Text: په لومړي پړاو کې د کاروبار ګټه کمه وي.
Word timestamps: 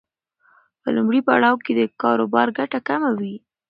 په 0.81 0.87
لومړي 0.95 1.19
پړاو 1.27 1.57
کې 1.65 1.71
د 1.75 1.81
کاروبار 2.01 2.47
ګټه 2.57 2.79
کمه 2.87 3.09
وي. 3.19 3.35